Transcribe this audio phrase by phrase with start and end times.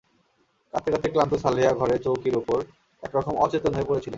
[0.73, 2.59] কাঁদতে কাঁদতে ক্লান্ত সালেহা ঘরের চৌকির ওপর
[3.03, 4.09] একরকম অচেতন হয়ে পড়ে ছিলেন।